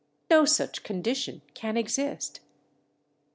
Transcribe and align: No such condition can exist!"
No 0.31 0.45
such 0.45 0.81
condition 0.81 1.43
can 1.53 1.77
exist!" 1.77 2.39